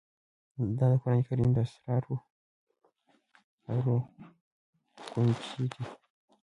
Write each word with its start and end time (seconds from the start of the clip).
دا 0.77 0.85
د 0.91 0.93
قرآن 1.01 1.19
کريم 1.27 1.49
د 1.53 1.57
اسرارو 1.65 2.15
كونجي 5.11 5.65
ده 5.73 5.83